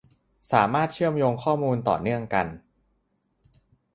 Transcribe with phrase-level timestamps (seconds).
[0.51, 2.47] สามารถเชื่อมโยงข้อมูลต่อเนื่องกัน